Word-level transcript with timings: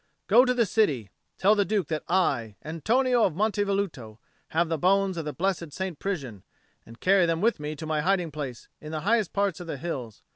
Go 0.25 0.45
to 0.45 0.53
the 0.55 0.65
city; 0.65 1.11
tell 1.37 1.53
the 1.53 1.63
Duke 1.63 1.85
that 1.89 2.01
I, 2.09 2.55
Antonio 2.65 3.23
of 3.23 3.35
Monte 3.35 3.63
Velluto, 3.63 4.17
have 4.47 4.67
the 4.67 4.79
bones 4.79 5.15
of 5.15 5.25
the 5.25 5.31
blessed 5.33 5.71
St. 5.71 5.99
Prisian, 5.99 6.41
and 6.87 6.99
carry 6.99 7.27
them 7.27 7.39
with 7.39 7.59
me 7.59 7.75
to 7.75 7.85
my 7.85 8.01
hiding 8.01 8.31
place 8.31 8.67
in 8.79 8.91
the 8.91 9.01
highest 9.01 9.31
parts 9.31 9.59
of 9.59 9.67
the 9.67 9.77
hills. 9.77 10.23